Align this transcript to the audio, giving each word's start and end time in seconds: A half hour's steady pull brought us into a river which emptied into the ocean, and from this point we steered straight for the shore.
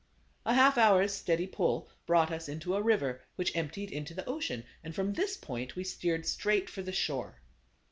A 0.47 0.55
half 0.55 0.79
hour's 0.79 1.13
steady 1.13 1.45
pull 1.45 1.87
brought 2.07 2.31
us 2.31 2.49
into 2.49 2.73
a 2.75 2.81
river 2.81 3.21
which 3.35 3.55
emptied 3.55 3.91
into 3.91 4.15
the 4.15 4.25
ocean, 4.25 4.63
and 4.83 4.95
from 4.95 5.13
this 5.13 5.37
point 5.37 5.75
we 5.75 5.83
steered 5.83 6.25
straight 6.25 6.71
for 6.71 6.81
the 6.81 6.91
shore. 6.91 7.39